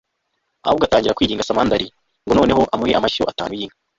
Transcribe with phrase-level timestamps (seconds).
[0.65, 1.87] ahubwo atangira kwinginga samandari
[2.23, 3.77] ngo noneho amuhe amashyo atanu y'inka